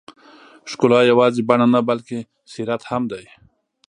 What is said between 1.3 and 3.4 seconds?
بڼه نه، بلکې سیرت هم دی.